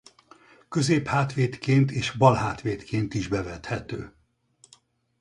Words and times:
Középhátvédként 0.69 1.91
és 1.91 2.11
balhátvédként 2.11 3.13
is 3.13 3.27
bevethető. 3.27 4.13